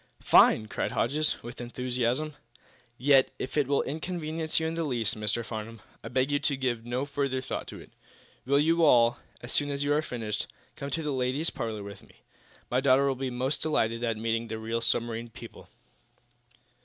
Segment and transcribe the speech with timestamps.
[0.23, 2.33] "Fine!" cried Hodges, with enthusiasm.
[2.97, 5.45] "Yet, if it will inconvenience you in the least, Mr.
[5.45, 7.91] Farnum, I beg you to give no further thought to it.
[8.43, 12.01] Will you all, as soon as you are finished, come to the ladies' parlor with
[12.01, 12.23] me?
[12.71, 15.69] My daughter will be most delighted at meeting real submarine people."